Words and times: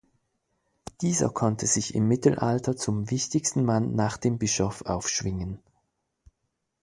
Dieser 1.01 1.29
konnte 1.29 1.67
sich 1.67 1.93
im 1.93 2.07
Mittelalter 2.07 2.75
zum 2.75 3.11
wichtigsten 3.11 3.63
Mann 3.63 3.93
nach 3.93 4.17
dem 4.17 4.39
Bischof 4.39 4.81
aufschwingen. 4.81 5.59